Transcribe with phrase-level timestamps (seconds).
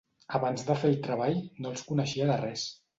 [0.39, 2.71] Abans de fer el treball, no els coneixia de res.